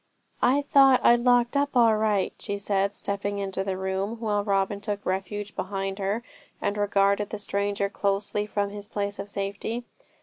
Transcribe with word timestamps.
'I 0.41 0.63
thought 0.63 1.05
I'd 1.05 1.19
locked 1.19 1.55
up 1.55 1.77
all 1.77 1.95
right,' 1.95 2.33
she 2.39 2.57
said, 2.57 2.95
stepping 2.95 3.37
into 3.37 3.63
the 3.63 3.77
room, 3.77 4.19
while 4.19 4.43
Robin 4.43 4.81
took 4.81 5.05
refuge 5.05 5.55
behind 5.55 5.99
her, 5.99 6.23
and 6.59 6.75
regarded 6.75 7.29
the 7.29 7.37
stranger 7.37 7.87
closely 7.87 8.47
from 8.47 8.71
his 8.71 8.87
place 8.87 9.19
of 9.19 9.29
safety. 9.29 9.83